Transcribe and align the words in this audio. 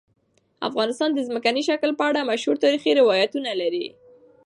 افغانستان 0.69 1.09
د 1.13 1.19
ځمکنی 1.27 1.61
شکل 1.69 1.89
په 1.99 2.03
اړه 2.09 2.27
مشهور 2.31 2.55
تاریخی 2.63 2.91
روایتونه 3.01 3.51
لري. 3.61 3.87